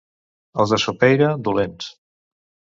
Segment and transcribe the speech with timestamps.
[0.63, 1.95] Els de Sopeira, dolents.